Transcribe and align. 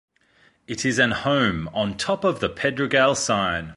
It 0.65 0.83
is 0.83 0.97
an 0.97 1.11
home 1.11 1.67
on 1.75 1.95
top 1.95 2.23
of 2.23 2.39
the 2.39 2.49
Pedregal 2.49 3.13
sign. 3.15 3.69